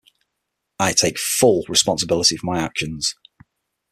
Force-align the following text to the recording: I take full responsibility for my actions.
I 0.79 0.93
take 0.93 1.19
full 1.19 1.63
responsibility 1.69 2.35
for 2.35 2.47
my 2.47 2.57
actions. 2.57 3.13